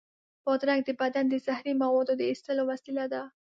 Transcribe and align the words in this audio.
بادرنګ 0.45 0.81
د 0.85 0.89
بدن 1.01 1.25
د 1.29 1.35
زهري 1.45 1.73
موادو 1.83 2.13
د 2.17 2.21
ایستلو 2.31 2.63
وسیله 2.71 3.05
ده. 3.13 3.21